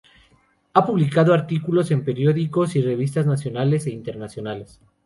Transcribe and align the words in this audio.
Ha 0.73 0.83
publicado 0.83 1.31
artículos 1.31 1.91
en 1.91 2.03
periódicos 2.03 2.75
y 2.75 2.81
revistas, 2.81 3.27
nacionales 3.27 3.85
e 3.85 3.91
internacionales. 3.91 4.81